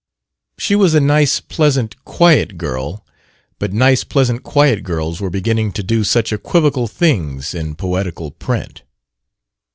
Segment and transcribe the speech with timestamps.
[0.57, 3.05] She was a nice pleasant quiet girl;
[3.59, 8.81] but nice pleasant quiet girls were beginning to do such equivocal things in poetical print!